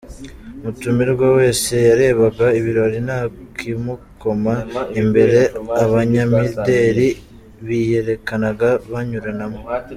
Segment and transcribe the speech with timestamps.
[0.61, 3.19] Mutumirwa wese yarebaga ibirori nta
[3.57, 4.53] kimukoma.
[5.01, 5.39] Imbere
[5.83, 7.07] Abanyamideli
[7.65, 9.61] biyerekanaga banyuranamo.